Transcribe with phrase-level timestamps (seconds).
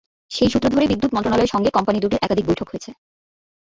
[0.31, 2.89] সেই সূত্র ধরে বিদ্যুৎ মন্ত্রণালয়ের সঙ্গে কোম্পানি দুটির একাধিক বৈঠক হয়েছে।